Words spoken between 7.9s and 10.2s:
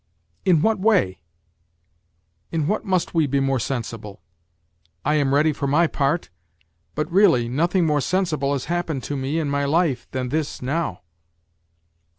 sensible has happened to me in my life